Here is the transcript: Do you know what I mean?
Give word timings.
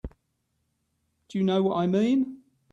Do 1.27 1.37
you 1.37 1.43
know 1.43 1.61
what 1.61 1.75
I 1.77 1.85
mean? 1.85 2.41